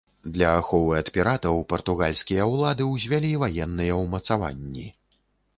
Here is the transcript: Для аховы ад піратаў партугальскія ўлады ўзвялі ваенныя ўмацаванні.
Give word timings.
Для 0.35 0.47
аховы 0.61 0.93
ад 1.01 1.11
піратаў 1.17 1.59
партугальскія 1.75 2.49
ўлады 2.53 2.87
ўзвялі 2.95 3.31
ваенныя 3.45 4.01
ўмацаванні. 4.03 4.91